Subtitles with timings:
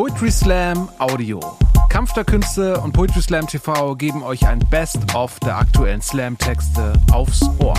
[0.00, 1.58] Poetry Slam Audio.
[1.90, 7.42] Kampf der Künste und Poetry Slam TV geben euch ein Best-of der aktuellen Slam-Texte aufs
[7.58, 7.74] Ohr.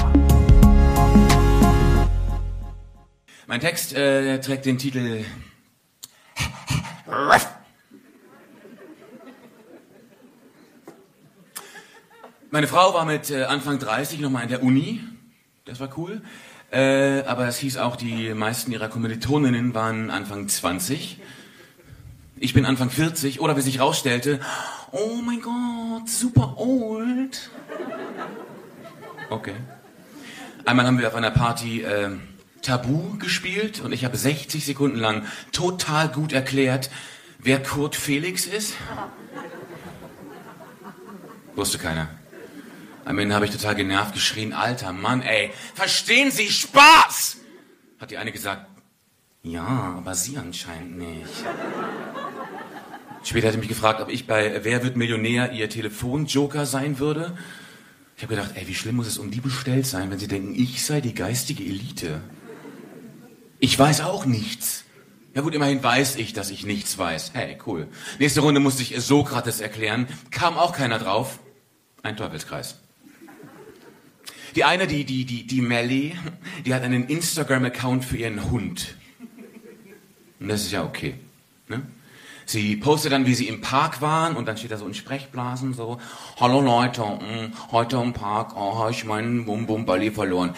[3.48, 5.26] Mein Text äh, trägt den Titel
[12.52, 15.02] Meine Frau war mit äh, Anfang 30 nochmal in der Uni.
[15.66, 16.22] Das war cool.
[16.70, 21.20] Äh, aber es hieß auch, die meisten ihrer Kommilitoninnen waren Anfang 20.
[22.44, 24.40] Ich bin Anfang 40 oder wie sich rausstellte,
[24.92, 27.52] oh mein Gott, super old.
[29.30, 29.54] Okay.
[30.66, 32.10] Einmal haben wir auf einer Party äh,
[32.64, 36.90] Tabu gespielt und ich habe 60 Sekunden lang total gut erklärt,
[37.38, 38.74] wer Kurt Felix ist.
[41.54, 42.08] Wusste keiner.
[43.06, 47.38] Am Ende habe ich total genervt geschrien, alter Mann, ey, verstehen Sie Spaß?
[48.00, 48.66] Hat die eine gesagt,
[49.44, 51.46] ja, aber Sie anscheinend nicht.
[53.24, 57.38] Später hat sie mich gefragt, ob ich bei Wer wird Millionär ihr Telefonjoker sein würde.
[58.18, 60.54] Ich habe gedacht, ey, wie schlimm muss es um die bestellt sein, wenn sie denken,
[60.56, 62.22] ich sei die geistige Elite.
[63.60, 64.86] Ich weiß auch nichts.
[65.34, 67.32] Ja gut, immerhin weiß ich, dass ich nichts weiß.
[67.34, 67.88] Hey, cool.
[68.20, 70.08] Nächste Runde musste ich Sokrates erklären.
[70.30, 71.40] Kam auch keiner drauf.
[72.04, 72.80] Ein Teufelskreis.
[74.56, 76.18] Die eine, die, die, die, die Melly,
[76.66, 78.96] die hat einen Instagram-Account für ihren Hund.
[80.40, 81.16] Und das ist ja okay.
[81.70, 81.84] Ne?
[82.52, 85.74] Sie postet dann, wie sie im Park waren und dann steht da so in Sprechblasen
[85.74, 86.02] so,
[86.38, 90.54] hallo Leute, mh, hm, heute im Park, oh, habe ich meinen Bum Bum Balli verloren.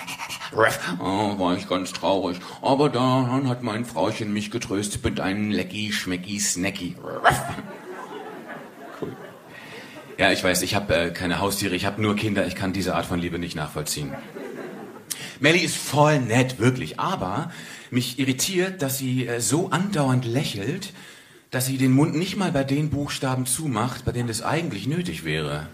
[1.00, 2.40] Oh, war ich ganz traurig.
[2.64, 6.96] Aber dann hat mein Frauchen mich getröstet mit einem Lecky, Schmecky, Snacky.
[9.00, 9.16] Cool.
[10.18, 12.96] Ja, ich weiß, ich habe äh, keine Haustiere, ich habe nur Kinder, ich kann diese
[12.96, 14.12] Art von Liebe nicht nachvollziehen.
[15.40, 17.52] Melly ist voll nett, wirklich, aber
[17.92, 20.92] mich irritiert, dass sie äh, so andauernd lächelt,
[21.54, 25.24] dass sie den Mund nicht mal bei den Buchstaben zumacht, bei denen das eigentlich nötig
[25.24, 25.68] wäre.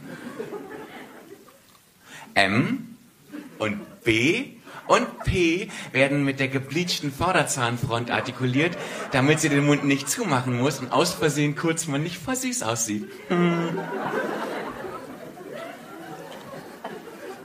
[2.34, 2.98] M
[3.60, 4.44] und B
[4.88, 8.78] und P werden mit der gebleachten Vorderzahnfront artikuliert,
[9.14, 12.62] damit sie den Mund nicht zumachen muss und aus Versehen kurz mal nicht voll süß
[12.64, 13.08] aussieht.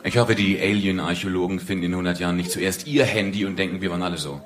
[0.02, 3.92] Ich hoffe, die Alien-Archäologen finden in 100 Jahren nicht zuerst ihr Handy und denken, wir
[3.92, 4.40] waren alle so.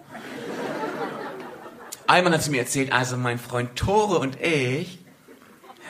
[2.08, 4.98] Einmal hat sie mir erzählt, also mein Freund Tore und ich,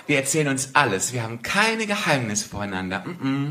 [0.09, 1.13] wir erzählen uns alles.
[1.13, 3.05] Wir haben keine Geheimnisse voreinander.
[3.07, 3.51] Mm -mm.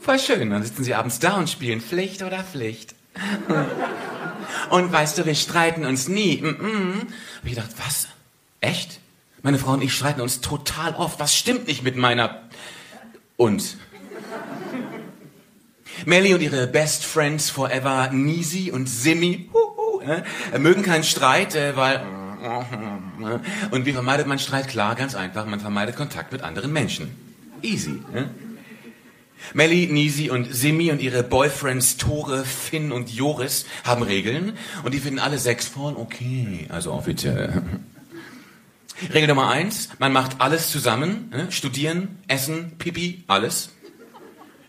[0.00, 0.50] Voll schön.
[0.50, 2.94] Dann sitzen sie abends da und spielen Pflicht oder Pflicht.
[4.70, 6.40] Und weißt du, wir streiten uns nie.
[6.40, 6.94] Mm -mm.
[7.00, 8.08] Hab ich gedacht, was?
[8.60, 9.00] Echt?
[9.42, 11.18] Meine Frau und ich streiten uns total oft.
[11.18, 12.42] Was stimmt nicht mit meiner...
[13.36, 13.76] Uns.
[16.06, 19.61] Melly und ihre Best Friends Forever, Nisi und Simi, uh, uh,
[20.52, 22.02] äh, mögen keinen Streit, äh, weil...
[23.70, 24.66] Und wie vermeidet man Streit?
[24.66, 27.14] Klar, ganz einfach, man vermeidet Kontakt mit anderen Menschen.
[27.62, 28.02] Easy.
[28.12, 28.24] Äh?
[29.54, 34.98] Melly, Nisi und Simi und ihre Boyfriends Tore, Finn und Joris haben Regeln und die
[34.98, 37.62] finden alle sechs voll okay, also offiziell.
[39.12, 43.70] Regel Nummer eins, man macht alles zusammen, studieren, essen, pipi, alles.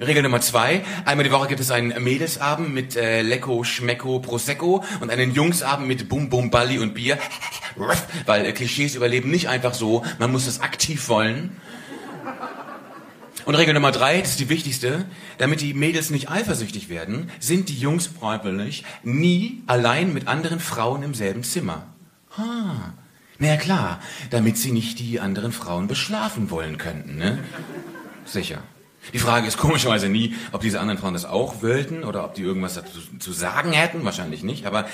[0.06, 4.84] Regel Nummer zwei, einmal die Woche gibt es einen Mädelsabend mit äh, Lecco, Schmecko, Prosecco
[5.00, 7.18] und einen Jungsabend mit Bum Bum Balli und Bier,
[8.25, 11.56] weil äh, Klischees überleben nicht einfach so, man muss es aktiv wollen.
[13.46, 15.06] Und Regel Nummer drei, das ist die wichtigste,
[15.38, 21.03] damit die Mädels nicht eifersüchtig werden, sind die Jungs freiwillig nie allein mit anderen Frauen
[21.03, 21.88] im selben Zimmer.
[22.38, 22.94] Ha,
[23.40, 24.00] na ja klar,
[24.30, 27.40] damit sie nicht die anderen Frauen beschlafen wollen könnten, ne?
[28.25, 28.59] Sicher.
[29.12, 32.41] Die Frage ist komischerweise nie, ob diese anderen Frauen das auch wollten oder ob die
[32.41, 34.06] irgendwas dazu zu sagen hätten.
[34.06, 34.66] Wahrscheinlich nicht.
[34.66, 34.86] Aber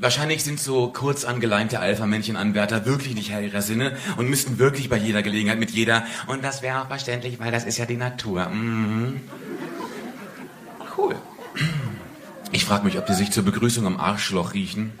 [0.00, 4.96] wahrscheinlich sind so kurz angeleinte Alpha-Männchen-Anwärter wirklich nicht Herr ihrer Sinne und müssten wirklich bei
[4.96, 6.04] jeder Gelegenheit mit jeder.
[6.28, 8.48] Und das wäre auch verständlich, weil das ist ja die Natur.
[8.48, 9.20] Mhm.
[10.96, 11.16] Cool.
[12.52, 14.92] Ich frage mich, ob die sich zur Begrüßung am Arschloch riechen.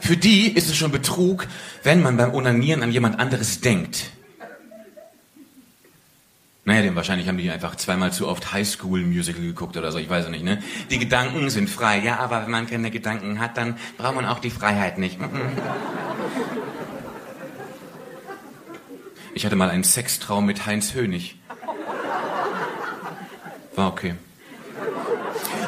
[0.00, 1.46] Für die ist es schon Betrug,
[1.82, 4.10] wenn man beim Onanieren an jemand anderes denkt.
[6.70, 10.26] Naja, denn wahrscheinlich haben die einfach zweimal zu oft Highschool-Musical geguckt oder so, ich weiß
[10.26, 10.62] es nicht, ne?
[10.88, 14.38] Die Gedanken sind frei, ja, aber wenn man keine Gedanken hat, dann braucht man auch
[14.38, 15.18] die Freiheit nicht.
[19.34, 21.40] Ich hatte mal einen Sextraum mit Heinz Hönig.
[23.74, 24.14] War okay.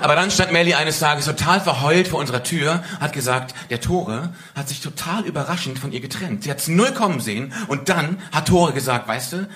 [0.02, 4.32] Aber dann stand Melly eines Tages total verheult vor unserer Tür, hat gesagt, der Tore
[4.54, 6.44] hat sich total überraschend von ihr getrennt.
[6.44, 9.48] Sie hat's null kommen sehen und dann hat Tore gesagt, weißt du,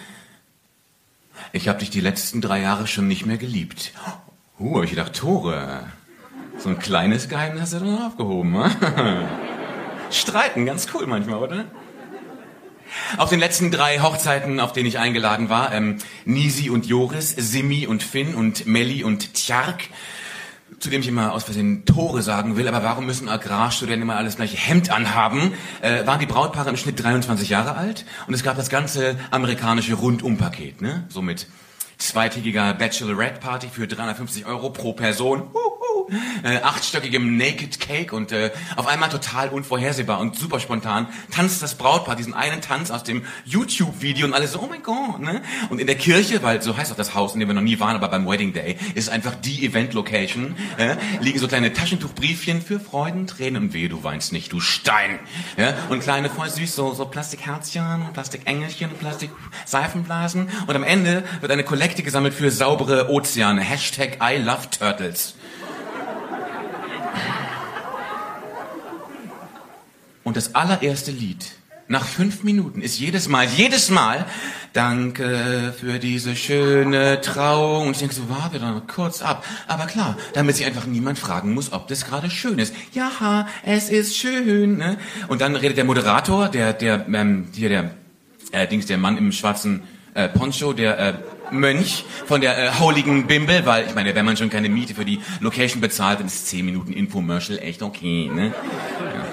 [1.53, 3.93] ich habe dich die letzten drei Jahre schon nicht mehr geliebt.
[4.59, 5.85] Uh, hab ich gedacht, Tore.
[6.59, 9.29] So ein kleines Geheimnis hast du dann aufgehoben, ne?
[10.11, 11.65] Streiten, ganz cool manchmal, oder?
[13.19, 17.87] Auf den letzten drei Hochzeiten, auf denen ich eingeladen war, ähm, Nisi und Joris, Simi
[17.87, 19.85] und Finn und Melli und Tjark,
[20.79, 24.37] zu dem ich immer aus Versehen Tore sagen will, aber warum müssen Agrarstudenten immer alles
[24.37, 28.57] gleiche Hemd anhaben, äh, waren die Brautpaare im Schnitt 23 Jahre alt und es gab
[28.57, 31.05] das ganze amerikanische Rundumpaket, ne?
[31.09, 31.47] So mit
[31.99, 35.51] zweitägiger Bachelorette-Party für 350 Euro pro Person.
[35.53, 35.77] Uh
[36.43, 41.75] äh, achtstöckigem Naked Cake und äh, auf einmal total unvorhersehbar und super spontan tanzt das
[41.75, 45.43] Brautpaar diesen einen Tanz aus dem YouTube-Video und alle so, oh mein Gott, ne?
[45.71, 47.81] Und in der Kirche, weil so heißt auch das Haus, in dem wir noch nie
[47.81, 52.81] waren, aber beim Wedding Day, ist einfach die Event-Location, äh, liegen so kleine Taschentuchbriefchen für
[52.81, 55.19] Freuden, Tränen und Wehe, du weinst nicht, du Stein.
[55.57, 55.75] Ja?
[55.89, 62.03] Und kleine, voll süß, so, so Plastikherzchen, Plastikenkchen, Plastik-Seifenblasen und am Ende wird eine Kollekte
[62.03, 63.61] gesammelt für saubere Ozeane.
[63.61, 65.37] Hashtag I love Turtles.
[70.25, 71.47] Und das allererste Lied
[71.87, 74.27] nach fünf Minuten ist jedes Mal, jedes Mal,
[74.73, 77.87] danke für diese schöne Trauung.
[77.87, 79.45] Und ich denke so, warte doch kurz ab.
[79.69, 82.75] Aber klar, damit sich einfach niemand fragen muss, ob das gerade schön ist.
[82.95, 84.79] Ja, es ist schön.
[84.79, 84.99] Ne?
[85.29, 87.91] Und dann redet der Moderator, der, der, ähm, hier der,
[88.51, 89.85] äh, Dings, der Mann im schwarzen
[90.15, 91.15] äh, Poncho, der äh,
[91.51, 95.05] Mönch von der äh, heiligen Bimbel, weil ich meine, wenn man schon keine Miete für
[95.05, 98.31] die Location bezahlt, dann ist 10 Minuten Infomercial echt okay.
[98.33, 98.47] Ne?
[98.47, 99.27] Ja.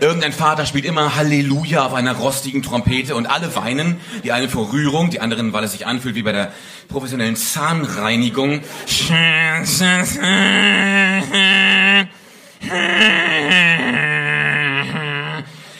[0.00, 3.96] Irgendein Vater spielt immer Halleluja auf einer rostigen Trompete und alle weinen.
[4.22, 6.52] Die einen vor Rührung, die anderen, weil es sich anfühlt wie bei der
[6.88, 8.60] professionellen Zahnreinigung.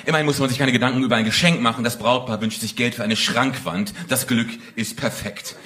[0.06, 1.84] Immerhin muss man sich keine Gedanken über ein Geschenk machen.
[1.84, 3.94] Das Brautpaar wünscht sich Geld für eine Schrankwand.
[4.08, 5.56] Das Glück ist perfekt.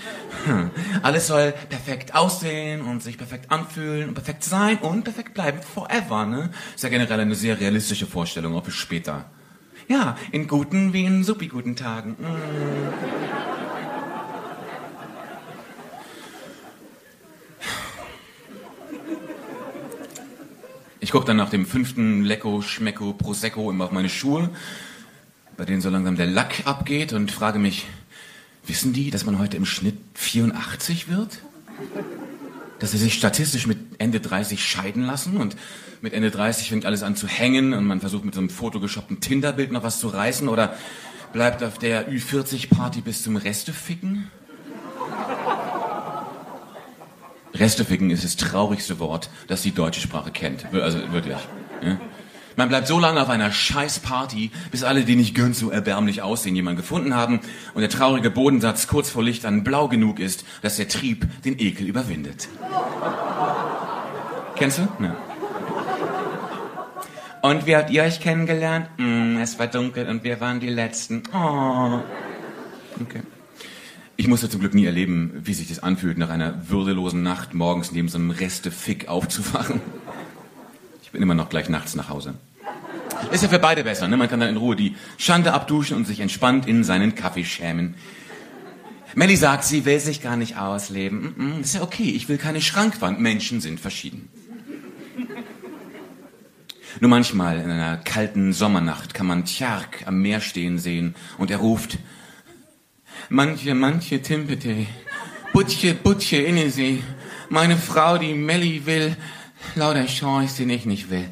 [0.45, 0.71] Hm.
[1.03, 5.61] Alles soll perfekt aussehen und sich perfekt anfühlen und perfekt sein und perfekt bleiben.
[5.63, 6.51] Forever, ne?
[6.75, 9.31] Ist ja generell eine sehr realistische Vorstellung, auch für später.
[9.89, 12.11] Ja, in guten wie in supi guten Tagen.
[12.13, 13.48] Mm.
[21.09, 24.51] Ich gucke dann nach dem fünften Lecco, Schmecko, Prosecco immer auf meine Schuhe,
[25.57, 27.87] bei denen so langsam der Lack abgeht und frage mich,
[28.67, 31.39] wissen die, dass man heute im Schnitt 84 wird?
[32.79, 35.57] Dass sie sich statistisch mit Ende 30 scheiden lassen und
[36.03, 39.21] mit Ende 30 fängt alles an zu hängen und man versucht mit so einem fotogeshoppten
[39.21, 40.77] Tinderbild noch was zu reißen oder
[41.33, 44.31] bleibt auf der Ü40-Party bis zum Resteficken?
[47.55, 50.67] Resteficken ist das traurigste Wort, das die deutsche Sprache kennt.
[50.73, 51.39] Also wirklich.
[51.83, 51.99] Ja?
[52.57, 56.23] Man bleibt so lange auf einer scheiß Party, bis alle, die nicht ganz so erbärmlich
[56.23, 57.39] aussehen, jemanden gefunden haben
[57.75, 61.57] und der traurige Bodensatz kurz vor Licht dann blau genug ist, dass der Trieb den
[61.61, 62.49] Ekel überwindet.
[64.57, 64.89] Kennst du?
[65.01, 65.17] Ja.
[67.43, 68.89] Und wie habt ihr euch kennengelernt?
[68.97, 71.23] Mm, es war dunkel und wir waren die Letzten.
[71.33, 72.01] Oh.
[73.01, 73.23] Okay.
[74.21, 77.93] Ich musste zum Glück nie erleben, wie sich das anfühlt, nach einer würdelosen Nacht morgens
[77.93, 79.81] neben so einem Reste-Fick aufzuwachen.
[81.05, 82.35] Ich bin immer noch gleich nachts nach Hause.
[83.31, 84.17] Ist ja für beide besser, ne?
[84.17, 87.95] Man kann dann in Ruhe die Schande abduschen und sich entspannt in seinen Kaffee schämen.
[89.15, 91.35] Melly sagt, sie will sich gar nicht ausleben.
[91.37, 93.21] Mm -mm, ist ja okay, ich will keine Schrankwand.
[93.21, 94.29] Menschen sind verschieden.
[96.99, 101.59] Nur manchmal in einer kalten Sommernacht kann man Tjark am Meer stehen sehen und er
[101.59, 101.99] ruft,
[103.29, 104.87] manche, manche Timpete,
[105.53, 107.03] Butche, Butche, inne sie,
[107.49, 109.17] meine Frau, die Melly will,
[109.75, 111.29] lauter Chance, den ich nicht will.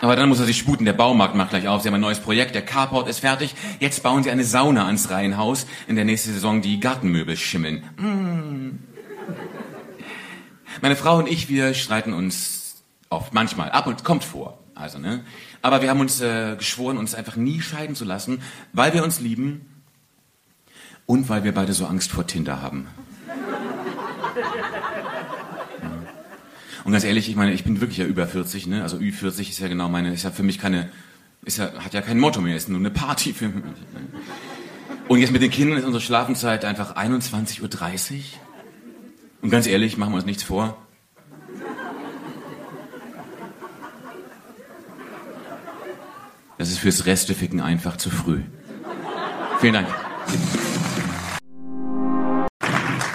[0.00, 1.80] Aber dann muss er sich sputen, der Baumarkt macht gleich auf.
[1.80, 3.54] Sie haben ein neues Projekt, der Carport ist fertig.
[3.80, 5.66] Jetzt bauen sie eine Sauna ans Reihenhaus.
[5.86, 7.84] In der nächsten Saison die Gartenmöbel schimmeln.
[7.96, 8.78] Mm.
[10.82, 14.58] Meine Frau und ich, wir streiten uns oft, manchmal, ab und kommt vor.
[14.74, 15.24] Also, ne?
[15.62, 19.20] Aber wir haben uns äh, geschworen, uns einfach nie scheiden zu lassen, weil wir uns
[19.20, 19.66] lieben
[21.06, 22.88] und weil wir beide so Angst vor Tinder haben.
[26.84, 28.82] Und ganz ehrlich, ich meine, ich bin wirklich ja über 40, ne?
[28.82, 30.90] Also Ü40 ist ja genau meine, ist ja für mich keine,
[31.44, 33.64] ist ja, hat ja kein Motto mehr, ist nur eine Party für mich.
[35.08, 38.20] Und jetzt mit den Kindern ist unsere Schlafenszeit einfach 21.30 Uhr.
[39.40, 40.83] Und ganz ehrlich, machen wir uns nichts vor.
[46.64, 48.40] Das ist fürs Resteficken einfach zu früh.
[49.60, 49.88] Vielen Dank.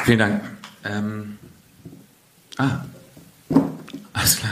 [0.05, 0.41] Vielen Dank.
[0.85, 1.39] Ähm,
[2.59, 2.81] ah,
[4.13, 4.51] alles klar.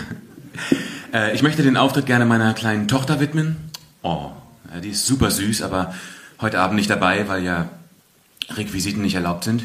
[1.13, 3.69] Äh, ich möchte den Auftritt gerne meiner kleinen Tochter widmen.
[4.01, 4.31] Oh,
[4.73, 5.93] ja, die ist super süß, aber
[6.41, 7.69] heute Abend nicht dabei, weil ja
[8.49, 9.61] Requisiten nicht erlaubt sind.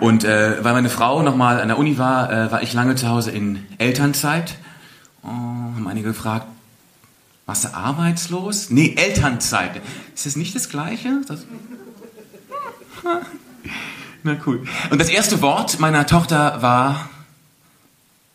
[0.00, 3.06] Und äh, weil meine Frau nochmal an der Uni war, äh, war ich lange zu
[3.06, 4.54] Hause in Elternzeit.
[5.22, 6.46] Oh, haben einige gefragt,
[7.50, 8.70] Warst du arbeitslos?
[8.70, 9.82] Nee, Elternzeit.
[10.14, 11.22] Ist das nicht das Gleiche?
[11.26, 11.46] Das
[14.22, 14.62] Na cool.
[14.90, 17.10] Und das erste Wort meiner Tochter war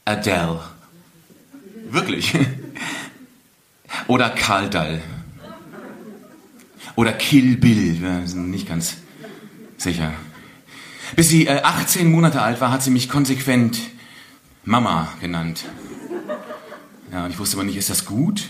[0.04, 0.60] Adele.
[1.92, 2.34] Wirklich.
[4.08, 5.02] Oder Karl Dall.
[6.98, 8.02] Oder Kill Bill.
[8.02, 8.98] Wir sind nicht ganz
[9.78, 10.12] sicher.
[11.16, 13.80] Bis sie äh, 18 Monate alt war, hat sie mich konsequent
[14.66, 15.64] Mama genannt.
[17.14, 18.50] Ja, ich wusste aber nicht, ist das gut?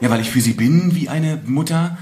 [0.00, 1.96] Ja, weil ich für sie bin wie eine Mutter.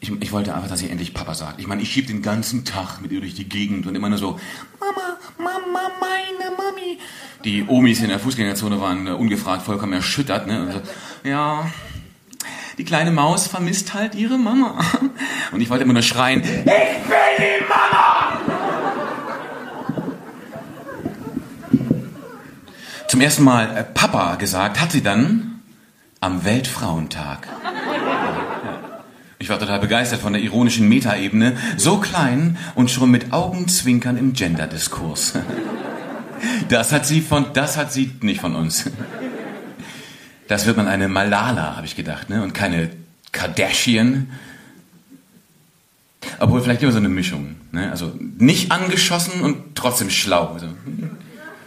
[0.00, 1.58] Ich, ich wollte einfach, dass sie endlich Papa sagt.
[1.58, 4.18] Ich meine, ich schieb den ganzen Tag mit ihr durch die Gegend und immer nur
[4.18, 4.38] so,
[4.78, 6.98] Mama, Mama, meine Mami.
[7.44, 10.46] Die Omis in der Fußgängerzone waren äh, ungefragt vollkommen erschüttert.
[10.46, 10.72] Ne?
[10.72, 11.70] So, ja,
[12.76, 14.78] die kleine Maus vermisst halt ihre Mama.
[15.52, 16.64] Und ich wollte immer nur schreien, ich will
[17.38, 18.40] die Mama!
[23.08, 25.53] Zum ersten Mal äh, Papa gesagt hat sie dann
[26.24, 27.46] am Weltfrauentag.
[29.38, 34.32] Ich war total begeistert von der ironischen Metaebene, so klein und schon mit Augenzwinkern im
[34.32, 35.34] Genderdiskurs.
[36.70, 38.90] Das hat sie von, das hat sie nicht von uns.
[40.48, 42.42] Das wird man eine Malala, habe ich gedacht, ne?
[42.42, 42.90] Und keine
[43.32, 44.28] Kardashian.
[46.38, 47.90] Obwohl vielleicht immer so eine Mischung, ne?
[47.90, 50.52] Also nicht angeschossen und trotzdem schlau.
[50.54, 50.68] Also,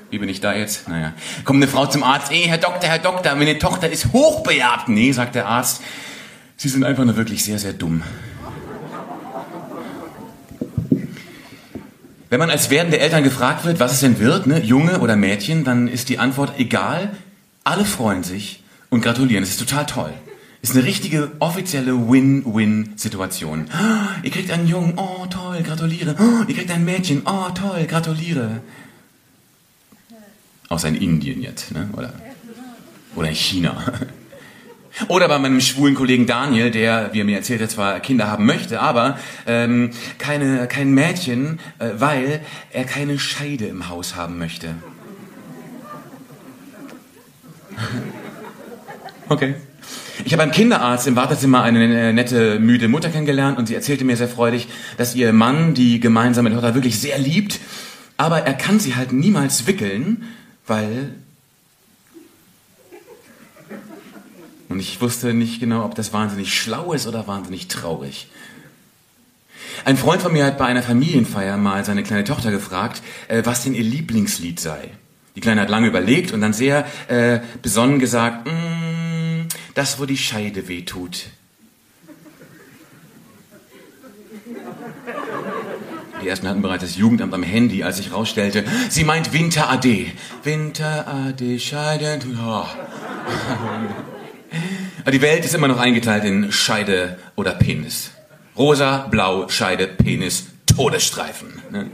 [0.10, 0.88] wie bin ich da jetzt?
[0.88, 1.14] Naja.
[1.44, 4.90] Kommt eine Frau zum Arzt, ey, Herr Doktor, Herr Doktor, meine Tochter ist hochbegabt.
[4.90, 5.82] Nee, sagt der Arzt,
[6.60, 8.02] Sie sind einfach nur wirklich sehr, sehr dumm.
[12.30, 15.64] Wenn man als werdende Eltern gefragt wird, was es denn wird, ne, Junge oder Mädchen,
[15.64, 17.12] dann ist die Antwort egal.
[17.64, 19.44] Alle freuen sich und gratulieren.
[19.44, 20.12] Das ist total toll.
[20.64, 23.68] Ist eine richtige offizielle Win-Win-Situation.
[23.72, 26.16] Oh, ihr kriegt einen Jungen, oh toll, gratuliere.
[26.20, 28.62] Oh, ihr kriegt ein Mädchen, oh toll, gratuliere.
[30.70, 31.90] Außer in Indien jetzt, ne?
[31.94, 32.14] oder,
[33.16, 33.94] oder in China.
[35.10, 38.48] Oder bei meinem schwulen Kollegen Daniel, der, wie er mir erzählt hat, zwar Kinder haben
[38.48, 44.70] möchte, aber ähm, keine, kein Mädchen, äh, weil er keine Scheide im Haus haben möchte.
[49.30, 49.56] Okay.
[50.24, 54.06] Ich habe beim Kinderarzt im Wartezimmer eine äh, nette, müde Mutter kennengelernt und sie erzählte
[54.06, 57.60] mir sehr freudig, dass ihr Mann die gemeinsame Tochter wirklich sehr liebt,
[58.16, 60.24] aber er kann sie halt niemals wickeln,
[60.68, 61.16] weil
[64.70, 68.28] Und ich wusste nicht genau, ob das wahnsinnig schlau ist oder wahnsinnig traurig.
[69.86, 73.64] Ein Freund von mir hat bei einer Familienfeier mal seine kleine Tochter gefragt, äh, was
[73.64, 74.92] denn ihr Lieblingslied sei.
[75.36, 80.18] Die Kleine hat lange überlegt und dann sehr äh, besonnen gesagt, mm, das, wo die
[80.18, 80.84] Scheide weh
[86.22, 90.12] Die ersten hatten bereits das Jugendamt am Handy, als ich rausstellte, sie meint Winter AD.
[90.44, 92.20] Winter AD, Scheide.
[92.46, 92.64] Oh.
[95.12, 98.12] Die Welt ist immer noch eingeteilt in Scheide oder Penis.
[98.58, 101.62] Rosa, Blau, Scheide, Penis, Todesstreifen.
[101.72, 101.92] Ne?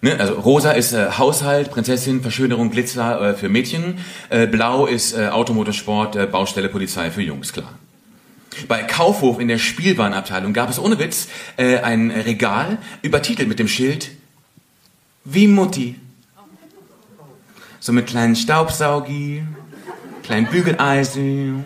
[0.00, 0.18] Ne?
[0.18, 3.98] Also rosa ist äh, Haushalt, Prinzessin, Verschönerung, Glitzer äh, für Mädchen.
[4.30, 7.78] Äh, Blau ist äh, Automotorsport, äh, Baustelle, Polizei für Jungs, klar.
[8.68, 13.68] Bei Kaufhof in der Spielwarenabteilung gab es ohne Witz äh, ein Regal übertitelt mit dem
[13.68, 14.10] Schild
[15.24, 15.96] Wie Mutti.
[17.80, 19.42] So mit kleinen Staubsaugi,
[20.22, 21.64] kleinen Bügeleisen,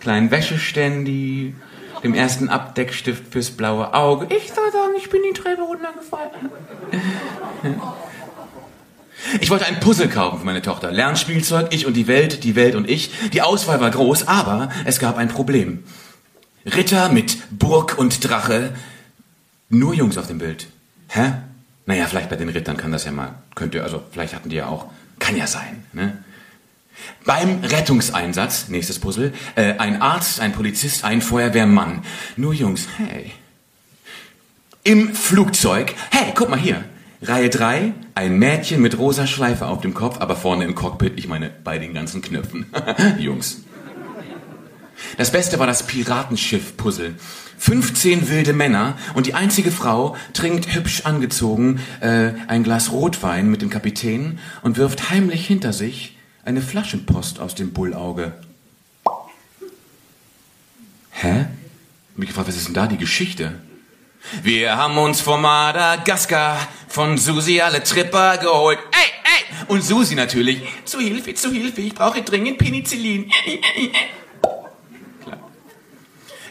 [0.00, 1.54] kleinen Wäscheständi,
[2.02, 4.26] dem ersten Abdeckstift fürs blaue Auge.
[4.34, 6.50] Ich soll sagen, ich bin die Treppe runtergefallen.
[9.40, 10.90] Ich wollte ein Puzzle kaufen für meine Tochter.
[10.90, 13.10] Lernspielzeug, ich und die Welt, die Welt und ich.
[13.32, 15.84] Die Auswahl war groß, aber es gab ein Problem.
[16.66, 18.74] Ritter mit Burg und Drache.
[19.68, 20.66] Nur Jungs auf dem Bild.
[21.08, 21.32] Hä?
[21.86, 23.34] Naja, vielleicht bei den Rittern kann das ja mal.
[23.54, 24.86] Könnte, also vielleicht hatten die ja auch.
[25.18, 26.18] Kann ja sein, ne?
[27.24, 32.02] Beim Rettungseinsatz, nächstes Puzzle, äh, ein Arzt, ein Polizist, ein Feuerwehrmann.
[32.36, 33.32] Nur Jungs, hey.
[34.84, 36.84] Im Flugzeug, hey, guck mal hier.
[37.22, 41.28] Reihe 3, ein Mädchen mit rosa Schleife auf dem Kopf, aber vorne im Cockpit, ich
[41.28, 42.66] meine bei den ganzen Knöpfen.
[43.18, 43.62] Jungs.
[45.16, 47.14] Das Beste war das Piratenschiff-Puzzle.
[47.58, 53.60] 15 wilde Männer und die einzige Frau trinkt hübsch angezogen äh, ein Glas Rotwein mit
[53.60, 58.32] dem Kapitän und wirft heimlich hinter sich eine Flaschenpost aus dem Bullauge.
[61.10, 61.46] Hä?
[62.16, 63.60] Mich gefragt, was ist denn da die Geschichte?
[64.42, 68.78] Wir haben uns vor Madagaskar von Susi alle Tripper geholt.
[68.92, 69.66] Ey, ey!
[69.68, 70.62] Und Susi natürlich.
[70.84, 73.30] Zu Hilfe, zu Hilfe, ich brauche dringend Penicillin.
[73.30, 74.10] Klar.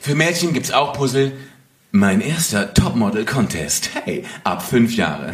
[0.01, 1.33] Für Mädchen gibt's auch Puzzle.
[1.91, 3.89] Mein erster Topmodel-Contest.
[4.05, 5.33] Hey, ab fünf Jahre.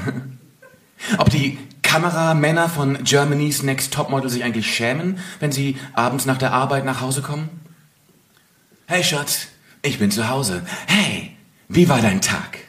[1.17, 6.51] Ob die Kameramänner von Germany's Next Topmodel sich eigentlich schämen, wenn sie abends nach der
[6.51, 7.49] Arbeit nach Hause kommen?
[8.87, 9.47] Hey Schatz,
[9.81, 10.63] ich bin zu Hause.
[10.87, 11.35] Hey,
[11.67, 12.59] wie war dein Tag?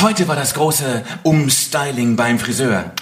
[0.00, 2.92] Heute war das große Umstyling beim Friseur.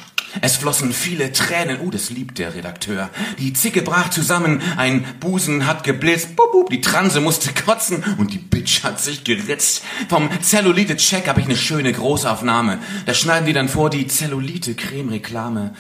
[0.41, 1.81] Es flossen viele Tränen.
[1.81, 3.11] Uh, das liebt der Redakteur.
[3.39, 8.33] Die Zicke brach zusammen, ein Busen hat geblitzt, bup, bup, die Transe musste kotzen und
[8.33, 9.83] die Bitch hat sich geritzt.
[10.09, 12.79] Vom Zellulite-Check habe ich eine schöne Großaufnahme.
[13.07, 15.75] Da schneiden die dann vor die Zellulite-Creme-Reklame.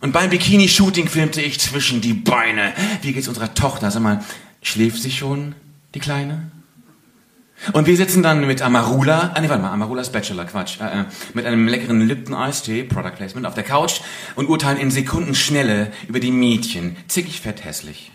[0.00, 2.74] Und beim Bikini-Shooting filmte ich zwischen die Beine.
[3.02, 3.90] Wie geht's unserer Tochter?
[3.90, 4.22] Sag mal,
[4.60, 5.54] schläft sie schon,
[5.94, 6.50] die Kleine?
[7.72, 11.04] Und wir sitzen dann mit Amarula, ah nee, warte mal, Amarulas Bachelor, Quatsch, äh, äh,
[11.32, 14.00] mit einem leckeren Lipton Ice Tea, Product Placement, auf der Couch
[14.34, 16.96] und urteilen in Sekundenschnelle über die Mädchen.
[17.08, 18.10] Zickig, fett, hässlich.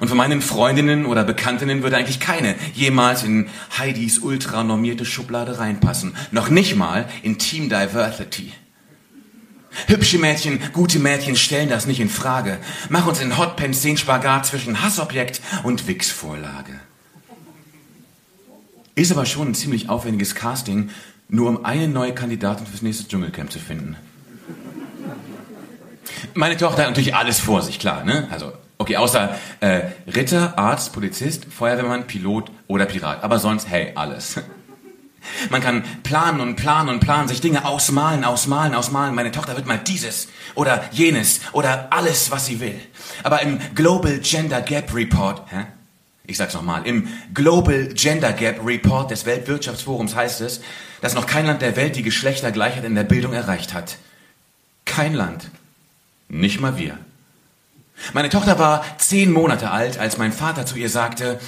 [0.00, 3.48] Und von meinen Freundinnen oder Bekanntinnen würde eigentlich keine jemals in
[3.78, 6.16] Heidis ultranormierte Schublade reinpassen.
[6.30, 8.52] Noch nicht mal in Team Diversity.
[9.86, 12.58] Hübsche Mädchen, gute Mädchen stellen das nicht in Frage.
[12.88, 16.80] Mach uns in Hotpants den Spagat zwischen Hassobjekt und Wix-Vorlage.
[18.94, 20.90] Ist aber schon ein ziemlich aufwendiges Casting,
[21.28, 23.96] nur um eine neue Kandidatin fürs nächste Dschungelcamp zu finden.
[26.34, 28.28] Meine Tochter hat natürlich alles vor sich, klar, ne?
[28.30, 33.24] Also, okay, außer äh, Ritter, Arzt, Polizist, Feuerwehrmann, Pilot oder Pirat.
[33.24, 34.40] Aber sonst, hey, alles.
[35.50, 39.14] Man kann planen und planen und planen, sich Dinge ausmalen, ausmalen, ausmalen.
[39.14, 42.78] Meine Tochter wird mal dieses oder jenes oder alles, was sie will.
[43.22, 45.64] Aber im Global Gender Gap Report, hä?
[46.26, 46.86] Ich sag's nochmal.
[46.86, 50.60] Im Global Gender Gap Report des Weltwirtschaftsforums heißt es,
[51.02, 53.98] dass noch kein Land der Welt die Geschlechtergleichheit in der Bildung erreicht hat.
[54.86, 55.50] Kein Land.
[56.28, 56.98] Nicht mal wir.
[58.12, 61.38] Meine Tochter war zehn Monate alt, als mein Vater zu ihr sagte,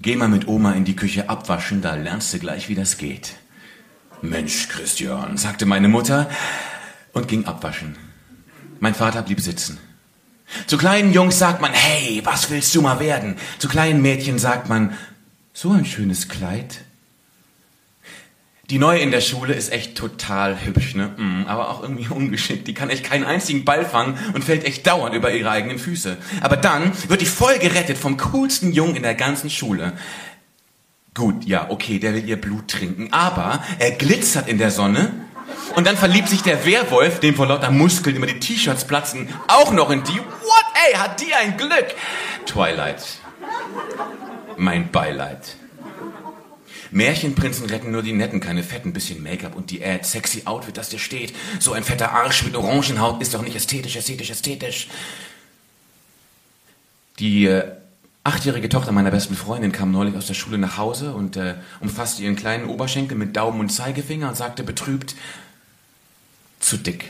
[0.00, 3.34] geh mal mit Oma in die Küche abwaschen, da lernst du gleich, wie das geht.
[4.22, 6.28] Mensch, Christian, sagte meine Mutter
[7.12, 7.96] und ging abwaschen.
[8.80, 9.78] Mein Vater blieb sitzen.
[10.66, 13.36] Zu kleinen Jungs sagt man, hey, was willst du mal werden?
[13.58, 14.96] Zu kleinen Mädchen sagt man,
[15.52, 16.80] so ein schönes Kleid.
[18.70, 21.14] Die Neue in der Schule ist echt total hübsch, ne?
[21.16, 22.66] Mm, aber auch irgendwie ungeschickt.
[22.66, 26.16] Die kann echt keinen einzigen Ball fangen und fällt echt dauernd über ihre eigenen Füße.
[26.40, 29.92] Aber dann wird die voll gerettet vom coolsten Jungen in der ganzen Schule.
[31.14, 35.12] Gut, ja, okay, der will ihr Blut trinken, aber er glitzert in der Sonne
[35.74, 39.72] und dann verliebt sich der Werwolf, dem vor lauter Muskeln immer die T-Shirts platzen, auch
[39.72, 40.18] noch in die.
[40.18, 40.64] What?
[40.88, 41.94] Ey, hat die ein Glück?
[42.46, 43.02] Twilight.
[44.56, 45.56] Mein Beileid.
[46.90, 50.98] Märchenprinzen retten nur die Netten, keine fetten, bisschen Make-up und Diät, sexy Outfit, das dir
[50.98, 51.34] steht.
[51.58, 54.88] So ein fetter Arsch mit Orangenhaut ist doch nicht ästhetisch, ästhetisch, ästhetisch.
[57.18, 57.64] Die äh,
[58.24, 62.22] achtjährige Tochter meiner besten Freundin kam neulich aus der Schule nach Hause und äh, umfasste
[62.22, 65.16] ihren kleinen Oberschenkel mit Daumen und Zeigefinger und sagte betrübt,
[66.66, 67.04] zu dick.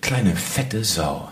[0.00, 1.28] Kleine fette Sau.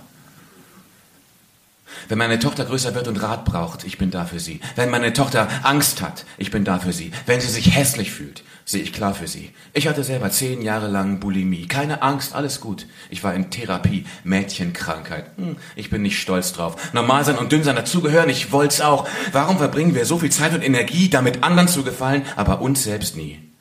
[2.09, 4.61] Wenn meine Tochter größer wird und Rat braucht, ich bin da für sie.
[4.75, 7.13] Wenn meine Tochter Angst hat, ich bin da für sie.
[7.27, 9.53] Wenn sie sich hässlich fühlt, sehe ich klar für sie.
[9.73, 11.69] Ich hatte selber zehn Jahre lang Bulimie.
[11.69, 12.89] Keine Angst, alles gut.
[13.09, 15.27] Ich war in Therapie, Mädchenkrankheit.
[15.37, 16.93] Hm, ich bin nicht stolz drauf.
[16.93, 19.09] Normal sein und dünn sein dazugehören, ich wollt's auch.
[19.31, 23.17] Warum verbringen wir so viel Zeit und Energie, damit anderen zu gefallen, aber uns selbst
[23.17, 23.52] nie?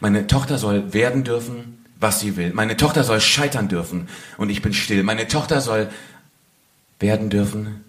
[0.00, 2.52] Meine Tochter soll werden dürfen, was sie will.
[2.54, 4.08] Meine Tochter soll scheitern dürfen
[4.38, 5.02] und ich bin still.
[5.02, 5.90] Meine Tochter soll
[6.98, 7.84] werden dürfen,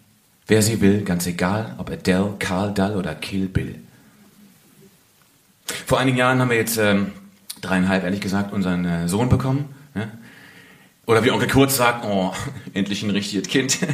[0.48, 3.76] wer sie will, ganz egal, ob Adele, Carl Dull oder Kill Bill.
[5.86, 7.12] Vor einigen Jahren haben wir jetzt ähm,
[7.62, 9.70] dreieinhalb, ehrlich gesagt, unseren äh, Sohn bekommen.
[9.96, 10.10] Ja?
[11.06, 12.34] Oder wie Onkel Kurz sagt, oh,
[12.74, 13.80] endlich ein richtiges Kind.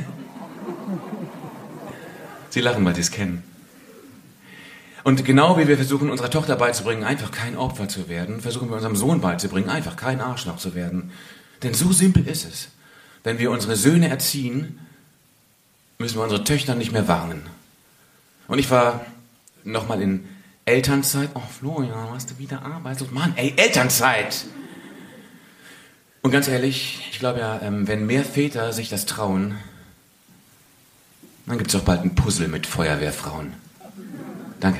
[2.49, 3.43] sie lachen, weil sie es kennen.
[5.07, 8.75] Und genau wie wir versuchen, unserer Tochter beizubringen, einfach kein Opfer zu werden, versuchen wir
[8.75, 11.11] unserem Sohn beizubringen, einfach kein Arschloch zu werden.
[11.63, 12.67] Denn so simpel ist es.
[13.23, 14.79] Wenn wir unsere Söhne erziehen,
[15.97, 17.43] müssen wir unsere Töchter nicht mehr warnen.
[18.49, 19.05] Und ich war
[19.63, 20.27] nochmal in
[20.65, 21.29] Elternzeit.
[21.35, 23.09] Oh, Florian, hast du wieder Arbeit?
[23.13, 24.43] Mann, ey, Elternzeit!
[26.21, 29.55] Und ganz ehrlich, ich glaube ja, ähm, wenn mehr Väter sich das trauen,
[31.45, 33.53] dann gibt es auch bald ein Puzzle mit Feuerwehrfrauen.
[34.59, 34.79] Danke.